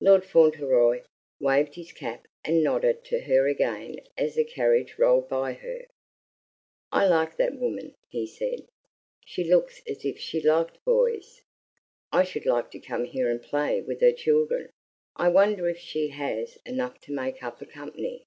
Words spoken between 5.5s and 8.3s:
her. "I like that woman," he